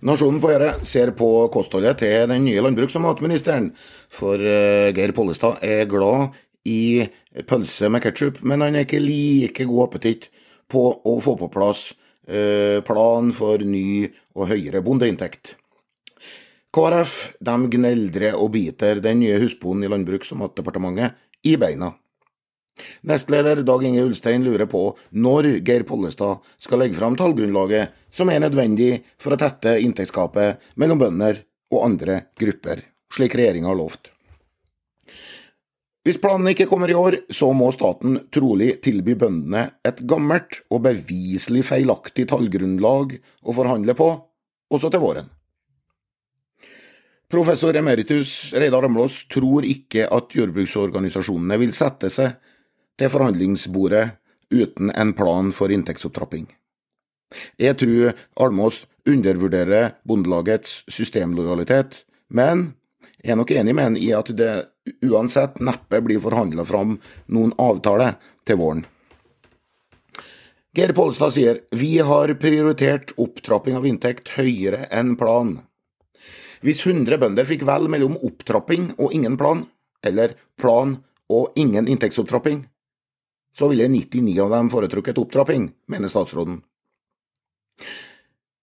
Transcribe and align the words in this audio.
Nasjonen 0.00 0.40
på 0.40 0.48
Øyre 0.48 0.70
ser 0.88 1.10
på 1.12 1.26
kostholdet 1.52 1.98
til 2.00 2.28
den 2.30 2.46
nye 2.46 2.62
landbruks- 2.64 2.96
og 2.96 3.02
matministeren. 3.04 3.66
For 4.08 4.40
uh, 4.40 4.88
Geir 4.96 5.12
Pollestad 5.12 5.60
er 5.60 5.84
glad 5.90 6.38
i 6.64 7.04
pølse 7.48 7.90
med 7.92 8.00
ketsjup, 8.04 8.40
men 8.40 8.64
han 8.64 8.78
er 8.78 8.86
ikke 8.86 9.02
like 9.02 9.66
god 9.68 9.90
appetitt 9.90 10.30
på 10.72 10.86
å 11.04 11.16
få 11.20 11.36
på 11.36 11.50
plass 11.52 11.90
uh, 11.92 12.80
plan 12.86 13.28
for 13.36 13.60
ny 13.60 14.08
og 14.38 14.48
høyere 14.54 14.80
bondeinntekt. 14.86 15.58
KrF 16.72 17.36
gneldrer 17.42 18.38
og 18.38 18.54
biter 18.54 19.02
den 19.04 19.20
nye 19.20 19.40
husbonden 19.42 19.84
i 19.84 19.92
Landbruks- 19.92 20.32
og 20.32 20.46
matdepartementet 20.46 21.18
i 21.44 21.58
beina. 21.60 21.92
Nestleder 23.02 23.62
Dag 23.66 23.84
Inge 23.84 24.04
Ulstein 24.06 24.44
lurer 24.44 24.68
på 24.70 24.82
når 25.10 25.48
Geir 25.66 25.84
Pollestad 25.88 26.44
skal 26.60 26.82
legge 26.82 26.98
fram 26.98 27.16
tallgrunnlaget 27.18 27.96
som 28.14 28.30
er 28.32 28.42
nødvendig 28.44 28.92
for 29.20 29.34
å 29.34 29.40
tette 29.40 29.78
inntektsgapet 29.84 30.72
mellom 30.80 31.00
bønder 31.00 31.42
og 31.70 31.84
andre 31.86 32.22
grupper, 32.38 32.82
slik 33.12 33.36
regjeringa 33.38 33.70
har 33.70 33.78
lovt. 33.78 34.10
Hvis 36.00 36.16
planen 36.16 36.48
ikke 36.48 36.64
kommer 36.66 36.88
i 36.88 36.96
år, 36.96 37.18
så 37.28 37.50
må 37.52 37.68
staten 37.76 38.22
trolig 38.32 38.78
tilby 38.84 39.14
bøndene 39.20 39.66
et 39.84 40.00
gammelt 40.08 40.62
og 40.72 40.86
beviselig 40.86 41.66
feilaktig 41.68 42.24
tallgrunnlag 42.30 43.18
å 43.20 43.54
forhandle 43.54 43.94
på, 43.98 44.08
også 44.72 44.88
til 44.88 45.02
våren. 45.02 45.28
Professor 47.30 47.76
emeritus 47.78 48.50
Reidar 48.56 48.88
Amlås 48.88 49.20
tror 49.30 49.62
ikke 49.68 50.08
at 50.10 50.32
jordbruksorganisasjonene 50.34 51.60
vil 51.60 51.76
sette 51.76 52.08
seg 52.10 52.32
til 53.00 53.12
forhandlingsbordet 53.12 54.06
uten 54.52 54.92
en 54.92 55.14
plan 55.16 55.50
for 55.56 55.72
inntektsopptrapping. 55.72 56.48
Jeg 57.60 57.78
tror 57.80 58.12
Almås 58.42 58.84
undervurderer 59.08 59.94
Bondelagets 60.04 60.82
systemlojalitet, 60.90 62.02
men 62.28 62.74
jeg 63.20 63.34
er 63.34 63.38
nok 63.40 63.52
enig 63.54 63.74
med 63.76 63.86
ham 63.86 63.98
i 64.00 64.10
at 64.16 64.30
det 64.36 64.52
uansett 65.06 65.60
neppe 65.62 66.00
blir 66.04 66.22
forhandla 66.22 66.64
fram 66.66 66.96
noen 67.32 67.52
avtale 67.60 68.14
til 68.48 68.58
våren. 68.60 68.84
Geir 70.76 70.92
Pollestad 70.94 71.34
sier 71.34 71.60
vi 71.74 71.96
har 72.06 72.30
prioritert 72.38 73.10
opptrapping 73.18 73.74
av 73.78 73.86
inntekt 73.90 74.36
høyere 74.36 74.86
enn 74.94 75.16
plan. 75.18 75.56
Hvis 76.62 76.84
100 76.84 77.18
bønder 77.18 77.48
fikk 77.48 77.64
velge 77.66 77.90
mellom 77.90 78.18
opptrapping 78.20 78.92
og 78.98 79.14
ingen 79.16 79.38
plan, 79.40 79.64
eller 80.06 80.36
plan 80.60 80.98
og 81.30 81.56
ingen 81.58 81.88
inntektsopptrapping, 81.90 82.62
så 83.56 83.68
ville 83.68 83.88
99 83.88 84.40
av 84.44 84.50
dem 84.50 84.70
foretrukket 84.70 85.18
opptrapping, 85.18 85.70
mener 85.86 86.08
statsråden. 86.08 86.60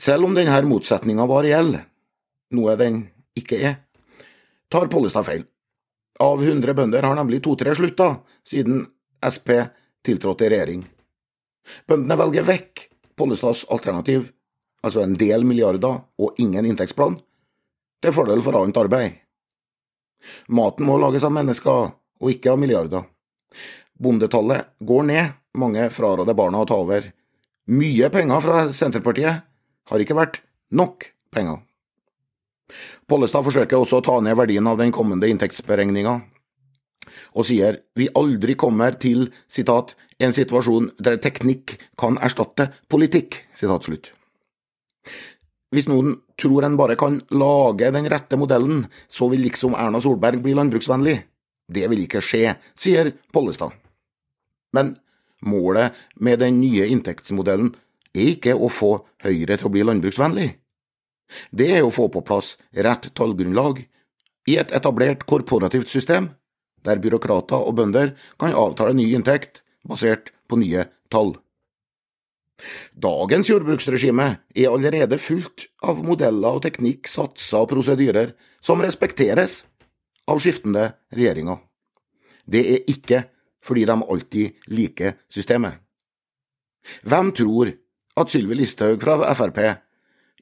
Selv 0.00 0.24
om 0.24 0.34
denne 0.34 0.62
motsetninga 0.64 1.26
var 1.28 1.44
reell, 1.44 1.74
noe 2.56 2.76
den 2.80 3.02
ikke 3.36 3.58
er, 3.60 3.74
tar 4.72 4.88
Pollestad 4.92 5.26
feil. 5.26 5.44
Av 6.20 6.40
100 6.42 6.74
bønder 6.76 7.04
har 7.04 7.16
nemlig 7.16 7.42
to-tre 7.44 7.74
slutta 7.76 8.14
siden 8.46 8.86
Sp 9.20 9.52
tiltrådte 10.04 10.46
i 10.46 10.50
regjering. 10.52 10.84
Bøndene 11.88 12.16
velger 12.16 12.46
vekk 12.48 12.86
Pollestads 13.20 13.66
alternativ, 13.68 14.30
altså 14.80 15.02
en 15.04 15.16
del 15.20 15.44
milliarder 15.44 16.00
og 16.20 16.38
ingen 16.40 16.64
inntektsplan, 16.70 17.18
til 18.00 18.14
fordel 18.16 18.40
for 18.44 18.56
annet 18.56 18.80
arbeid. 18.80 19.18
Maten 20.48 20.88
må 20.88 20.96
lages 21.00 21.24
av 21.24 21.34
mennesker, 21.36 21.90
og 22.20 22.32
ikke 22.32 22.52
av 22.52 22.60
milliarder. 22.60 23.04
Bondetallet 24.00 24.72
går 24.80 25.08
ned, 25.10 25.32
mange 25.60 25.88
fraråder 25.92 26.36
barna 26.36 26.62
å 26.62 26.68
ta 26.68 26.78
over. 26.80 27.04
Mye 27.70 28.08
penger 28.12 28.44
fra 28.44 28.62
Senterpartiet 28.72 29.42
har 29.90 30.02
ikke 30.02 30.16
vært 30.16 30.40
nok 30.72 31.04
penger. 31.34 31.60
Pollestad 33.10 33.44
forsøker 33.44 33.76
også 33.76 33.98
å 34.00 34.04
ta 34.06 34.16
ned 34.22 34.38
verdien 34.38 34.66
av 34.70 34.78
den 34.80 34.92
kommende 34.94 35.28
inntektsberegninga, 35.28 36.14
og 37.34 37.46
sier 37.46 37.80
vi 37.98 38.08
aldri 38.16 38.54
kommer 38.58 38.96
til 39.02 39.28
citat, 39.50 39.96
en 40.20 40.34
situasjon 40.36 40.90
der 41.02 41.18
teknikk 41.22 41.76
kan 41.98 42.18
erstatte 42.22 42.70
politikk. 42.90 43.40
Citat 43.56 43.88
slutt. 43.88 44.10
Hvis 45.70 45.88
noen 45.90 46.16
tror 46.40 46.66
en 46.66 46.78
bare 46.78 46.96
kan 46.98 47.20
lage 47.30 47.92
den 47.94 48.08
rette 48.10 48.38
modellen, 48.38 48.84
så 49.08 49.28
vil 49.30 49.44
liksom 49.46 49.76
Erna 49.78 50.00
Solberg 50.02 50.42
bli 50.42 50.56
landbruksvennlig. 50.58 51.18
Det 51.70 51.86
vil 51.90 52.06
ikke 52.06 52.22
skje, 52.24 52.56
sier 52.74 53.12
Pollestad. 53.32 53.76
Men 54.76 54.96
målet 55.42 55.96
med 56.16 56.40
den 56.42 56.60
nye 56.60 56.88
inntektsmodellen 56.92 57.74
er 58.14 58.34
ikke 58.34 58.56
å 58.56 58.70
få 58.72 58.92
Høyre 59.24 59.58
til 59.58 59.68
å 59.68 59.72
bli 59.74 59.84
landbruksvennlig. 59.84 60.48
Det 61.54 61.68
er 61.76 61.84
å 61.84 61.92
få 61.94 62.08
på 62.10 62.22
plass 62.26 62.54
rett 62.72 63.10
tallgrunnlag 63.14 63.82
i 64.50 64.56
et 64.58 64.72
etablert 64.74 65.26
korporativt 65.28 65.90
system, 65.92 66.30
der 66.82 67.02
byråkrater 67.02 67.60
og 67.60 67.76
bønder 67.78 68.14
kan 68.40 68.56
avtale 68.56 68.96
ny 68.96 69.10
inntekt 69.14 69.60
basert 69.86 70.32
på 70.48 70.58
nye 70.60 70.86
tall. 71.12 71.36
Dagens 72.92 73.48
jordbruksregime 73.48 74.26
er 74.56 74.72
allerede 74.72 75.20
fullt 75.20 75.68
av 75.86 76.02
modeller 76.04 76.58
og 76.58 76.64
teknikk, 76.66 77.08
satser 77.08 77.62
og 77.62 77.70
prosedyrer 77.72 78.34
som 78.64 78.82
respekteres 78.84 79.62
av 80.28 80.42
skiftende 80.42 80.90
regjeringer. 81.14 81.60
Det 82.44 82.64
er 82.74 82.90
ikke 82.90 83.22
fordi 83.64 83.84
de 83.88 83.96
alltid 84.02 84.66
liker 84.72 85.18
systemet. 85.32 85.78
Hvem 87.04 87.32
tror 87.36 87.72
at 88.20 88.32
Sylvi 88.32 88.56
Listhaug 88.56 89.02
fra 89.02 89.34
Frp 89.36 89.60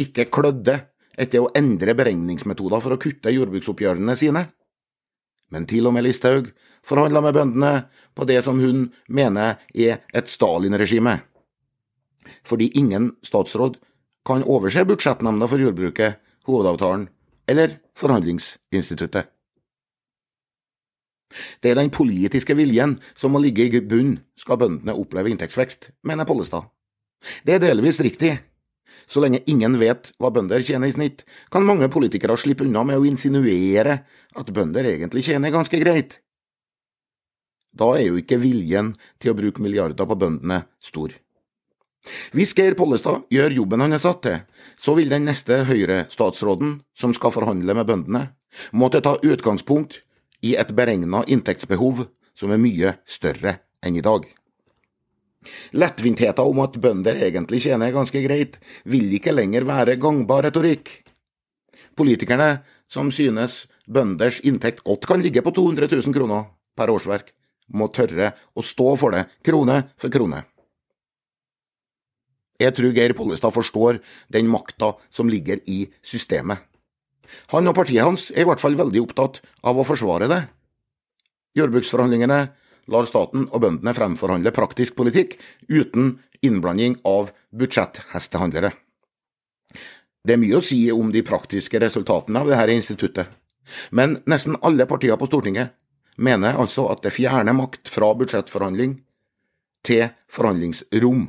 ikke 0.00 0.30
klødde 0.32 0.78
etter 1.20 1.44
å 1.44 1.50
endre 1.56 1.94
beregningsmetoder 1.96 2.80
for 2.80 2.94
å 2.96 3.00
kutte 3.00 3.34
jordbruksoppgjørene 3.34 4.16
sine? 4.16 4.46
Men 5.52 5.68
til 5.68 5.86
og 5.88 5.92
med 5.96 6.06
Listhaug 6.06 6.48
forhandla 6.86 7.20
med 7.20 7.36
bøndene 7.36 7.72
på 8.16 8.24
det 8.28 8.40
som 8.46 8.60
hun 8.60 8.86
mener 9.08 9.60
er 9.74 10.00
et 10.16 10.30
Stalin-regime. 10.32 11.18
Fordi 12.48 12.70
ingen 12.78 13.12
statsråd 13.26 13.76
kan 14.26 14.46
overse 14.48 14.86
budsjettnemnda 14.88 15.48
for 15.50 15.60
jordbruket, 15.60 16.16
hovedavtalen 16.48 17.08
eller 17.50 17.76
forhandlingsinstituttet. 17.98 19.28
Det 21.62 21.70
er 21.70 21.78
den 21.78 21.92
politiske 21.94 22.56
viljen 22.58 22.96
som 23.14 23.34
må 23.34 23.40
ligge 23.42 23.68
i 23.68 23.80
bunn 23.80 24.16
skal 24.38 24.58
bøndene 24.58 24.96
oppleve 24.98 25.30
inntektsvekst, 25.30 25.92
mener 26.02 26.26
Pollestad. 26.26 26.66
Det 27.46 27.54
er 27.56 27.62
delvis 27.62 28.00
riktig. 28.02 28.34
Så 29.06 29.22
lenge 29.22 29.42
ingen 29.46 29.78
vet 29.80 30.10
hva 30.20 30.32
bønder 30.34 30.62
tjener 30.66 30.90
i 30.90 30.94
snitt, 30.94 31.22
kan 31.50 31.64
mange 31.66 31.88
politikere 31.92 32.36
slippe 32.38 32.66
unna 32.66 32.82
med 32.86 32.98
å 32.98 33.06
insinuere 33.06 34.02
at 34.38 34.52
bønder 34.54 34.90
egentlig 34.90 35.24
tjener 35.28 35.54
ganske 35.54 35.78
greit. 35.80 36.18
Da 37.72 37.94
er 37.96 38.08
jo 38.10 38.18
ikke 38.20 38.40
viljen 38.42 38.92
til 39.22 39.32
å 39.32 39.38
bruke 39.38 39.62
milliarder 39.64 40.08
på 40.08 40.18
bøndene 40.18 40.64
stor. 40.82 41.14
Hvis 42.34 42.52
Geir 42.58 42.74
Pollestad 42.74 43.28
gjør 43.30 43.54
jobben 43.62 43.84
han 43.84 43.94
er 43.94 44.02
satt 44.02 44.24
til, 44.26 44.40
så 44.76 44.96
vil 44.98 45.12
den 45.12 45.28
neste 45.28 45.62
Høyre-statsråden 45.68 46.80
som 46.98 47.14
skal 47.14 47.32
forhandle 47.32 47.76
med 47.78 47.86
bøndene, 47.88 48.24
måtte 48.74 49.00
ta 49.04 49.14
utgangspunkt 49.22 50.02
i 50.42 50.54
et 50.58 50.72
beregna 50.74 51.22
inntektsbehov 51.30 52.06
som 52.34 52.52
er 52.52 52.60
mye 52.62 52.96
større 53.06 53.58
enn 53.82 53.98
i 53.98 54.04
dag. 54.04 54.26
Lettvintheten 55.74 56.46
om 56.46 56.60
at 56.62 56.78
bønder 56.82 57.18
egentlig 57.26 57.62
tjener 57.64 57.94
ganske 57.94 58.22
greit, 58.22 58.58
vil 58.84 59.10
ikke 59.16 59.34
lenger 59.34 59.66
være 59.66 59.98
gangbar 60.02 60.46
retorikk. 60.46 60.90
Politikerne 61.98 62.62
som 62.90 63.10
synes 63.12 63.66
bønders 63.86 64.40
inntekt 64.46 64.84
godt 64.86 65.08
kan 65.08 65.22
ligge 65.22 65.42
på 65.42 65.50
200 65.54 65.90
000 65.90 66.14
kroner 66.14 66.46
per 66.78 66.92
årsverk, 66.94 67.32
må 67.72 67.88
tørre 67.94 68.32
å 68.54 68.64
stå 68.64 68.94
for 69.00 69.14
det, 69.14 69.26
krone 69.44 69.82
for 69.98 70.12
krone. 70.12 70.42
Jeg 72.62 72.76
tror 72.76 72.94
Geir 72.94 73.14
Pollestad 73.18 73.54
forstår 73.54 73.98
den 74.30 74.50
makta 74.50 74.92
som 75.10 75.30
ligger 75.30 75.58
i 75.66 75.86
systemet. 76.04 76.60
Han 77.54 77.70
og 77.70 77.76
partiet 77.76 78.04
hans 78.04 78.30
er 78.32 78.44
i 78.44 78.48
hvert 78.48 78.62
fall 78.62 78.76
veldig 78.78 79.02
opptatt 79.04 79.40
av 79.66 79.78
å 79.78 79.86
forsvare 79.86 80.28
det. 80.30 80.40
Jordbruksforhandlingene 81.58 82.40
lar 82.92 83.08
staten 83.08 83.46
og 83.50 83.62
bøndene 83.62 83.94
fremforhandle 83.96 84.52
praktisk 84.54 84.96
politikk 84.98 85.36
uten 85.68 86.16
innblanding 86.42 86.98
av 87.06 87.30
budsjetthestehandlere. 87.54 88.72
Det 90.22 90.34
er 90.34 90.40
mye 90.42 90.58
å 90.58 90.64
si 90.64 90.80
om 90.94 91.10
de 91.14 91.22
praktiske 91.26 91.80
resultatene 91.82 92.42
av 92.42 92.50
dette 92.50 92.74
instituttet, 92.74 93.30
men 93.90 94.20
nesten 94.30 94.58
alle 94.62 94.86
partier 94.90 95.18
på 95.18 95.28
Stortinget 95.30 95.74
mener 96.16 96.58
altså 96.58 96.88
at 96.92 97.02
det 97.02 97.14
fjerner 97.14 97.56
makt 97.56 97.90
fra 97.90 98.12
budsjettforhandling 98.18 98.98
til 99.86 100.10
forhandlingsrom 100.30 101.26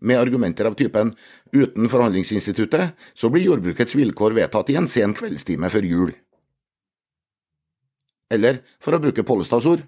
med 0.00 0.20
argumenter 0.20 0.68
av 0.68 0.76
typen 0.78 1.12
uten 1.52 1.88
forhandlingsinstituttet, 1.92 2.96
så 3.14 3.30
blir 3.30 3.46
jordbrukets 3.46 3.94
vilkår 3.98 4.36
vedtatt 4.38 4.72
i 4.72 4.78
en 4.80 4.88
sen 4.88 5.14
kveldstime 5.16 5.70
før 5.72 5.88
jul. 5.88 6.12
Eller, 8.30 8.62
for 8.82 8.94
å 8.94 9.02
bruke 9.02 9.26
Pollestads 9.26 9.66
ord, 9.66 9.86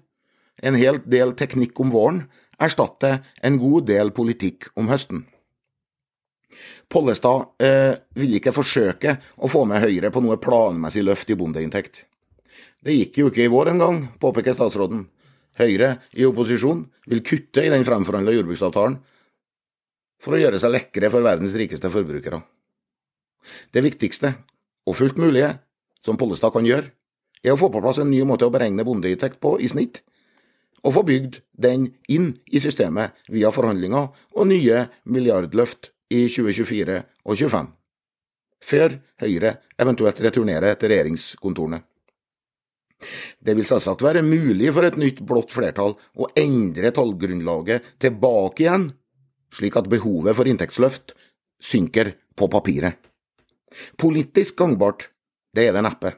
en 0.61 0.77
hel 0.77 0.99
del 1.09 1.33
teknikk 1.39 1.79
om 1.79 1.93
våren 1.93 2.25
erstatter 2.61 3.23
en 3.41 3.57
god 3.61 3.87
del 3.89 4.11
politikk 4.15 4.69
om 4.79 4.91
høsten. 4.91 5.23
Pollestad 6.91 7.63
eh, 7.63 7.95
vil 8.19 8.37
ikke 8.37 8.53
forsøke 8.53 9.15
å 9.41 9.49
få 9.49 9.63
med 9.65 9.81
Høyre 9.81 10.11
på 10.13 10.21
noe 10.21 10.37
planmessig 10.41 11.01
løft 11.05 11.31
i 11.33 11.37
bondeinntekt. 11.39 12.03
Det 12.83 12.93
gikk 12.93 13.17
jo 13.21 13.31
ikke 13.31 13.45
i 13.45 13.51
vår 13.51 13.71
engang, 13.73 14.03
påpeker 14.21 14.53
statsråden. 14.53 15.07
Høyre 15.57 15.95
i 16.17 16.25
opposisjon 16.27 16.83
vil 17.09 17.23
kutte 17.25 17.63
i 17.63 17.71
den 17.71 17.85
fremforhandla 17.87 18.33
jordbruksavtalen 18.35 18.99
for 20.23 20.35
å 20.35 20.39
gjøre 20.39 20.59
seg 20.61 20.71
lekre 20.71 21.11
for 21.11 21.25
verdens 21.25 21.55
rikeste 21.57 21.91
forbrukere. 21.91 22.39
Det 23.75 23.83
viktigste, 23.83 24.33
og 24.87 24.95
fullt 24.95 25.19
mulige, 25.19 25.57
som 26.03 26.17
Pollestad 26.19 26.53
kan 26.55 26.67
gjøre, 26.67 26.91
er 27.43 27.53
å 27.53 27.59
få 27.59 27.69
på 27.71 27.81
plass 27.83 27.99
en 27.99 28.11
ny 28.11 28.21
måte 28.27 28.47
å 28.47 28.53
beregne 28.53 28.85
bondeinntekt 28.87 29.41
på 29.43 29.57
i 29.59 29.67
snitt, 29.71 30.01
og 30.83 30.95
få 30.97 31.03
bygd 31.07 31.39
den 31.59 31.89
inn 32.11 32.33
i 32.51 32.59
systemet 32.63 33.15
via 33.31 33.51
forhandlinger 33.55 34.09
og 34.11 34.47
nye 34.49 34.87
milliardløft 35.07 35.91
i 36.11 36.25
2024 36.27 36.99
og 37.23 37.39
2025, 37.39 37.69
før 38.63 38.99
Høyre 39.23 39.57
eventuelt 39.79 40.19
returnerer 40.23 40.75
til 40.79 40.91
regjeringskontorene. 40.91 41.79
Det 43.43 43.55
vil 43.55 43.67
selvsagt 43.67 44.03
være 44.03 44.23
mulig 44.23 44.71
for 44.75 44.87
et 44.87 44.97
nytt 44.99 45.21
blått 45.27 45.51
flertall 45.55 45.95
å 45.95 46.27
endre 46.39 46.91
tallgrunnlaget 46.95 47.95
tilbake 48.03 48.63
igjen, 48.63 48.89
slik 49.53 49.77
at 49.79 49.89
behovet 49.91 50.35
for 50.37 50.49
inntektsløft 50.49 51.13
synker 51.63 52.13
på 52.35 52.49
papiret. 52.51 52.97
Politisk 53.97 54.57
gangbart, 54.59 55.09
det 55.53 55.69
er 55.69 55.77
det 55.77 55.85
neppe. 55.85 56.13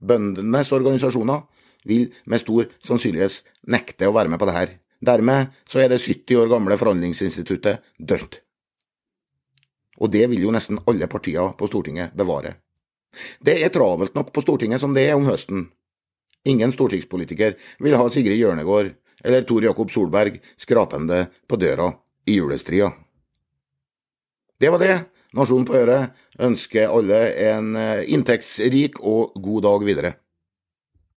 Bøndenes 0.00 0.72
organisasjoner 0.72 1.42
vil 1.88 2.08
med 2.24 2.40
stor 2.40 2.68
sannsynlighet 2.84 3.42
nekte 3.72 4.08
å 4.08 4.14
være 4.16 4.32
med 4.32 4.40
på 4.40 4.48
det 4.48 4.56
her. 4.56 4.76
Dermed 5.00 5.52
så 5.68 5.80
er 5.80 5.92
det 5.92 6.00
70 6.00 6.40
år 6.42 6.48
gamle 6.52 6.76
forhandlingsinstituttet 6.80 7.84
dødt. 7.98 8.40
Og 10.00 10.12
det 10.12 10.26
vil 10.32 10.44
jo 10.46 10.52
nesten 10.52 10.80
alle 10.88 11.08
partier 11.12 11.52
på 11.56 11.68
Stortinget 11.68 12.16
bevare. 12.16 12.56
Det 13.40 13.58
er 13.60 13.72
travelt 13.72 14.14
nok 14.14 14.32
på 14.32 14.44
Stortinget 14.44 14.80
som 14.80 14.94
det 14.96 15.08
er 15.08 15.16
om 15.18 15.26
høsten. 15.28 15.68
Ingen 16.48 16.72
stortingspolitiker 16.72 17.56
vil 17.84 17.96
ha 18.00 18.06
Sigrid 18.08 18.38
Hjørnegård 18.40 18.94
eller 19.24 19.44
Tor 19.44 19.64
Jakob 19.64 19.90
Solberg 19.92 20.38
skrapende 20.56 21.26
på 21.48 21.58
døra 21.60 21.90
i 22.26 22.36
julestria. 22.38 22.92
Det 24.60 24.70
var 24.70 24.82
det. 24.82 24.96
Nasjonen 25.32 25.66
på 25.68 25.76
øret 25.78 26.16
ønsker 26.42 26.90
alle 26.90 27.20
en 27.46 27.76
eh, 27.78 28.02
inntektsrik 28.12 28.98
og 29.00 29.36
god 29.38 29.62
dag 29.62 29.84
videre. 29.86 30.12